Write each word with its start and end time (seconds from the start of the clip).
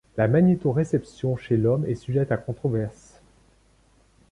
La 0.17 0.27
magnétoréception 0.27 1.35
chez 1.37 1.57
l'Homme 1.57 1.85
est 1.85 1.93
sujette 1.93 2.31
à 2.31 2.37
controverse. 2.37 3.21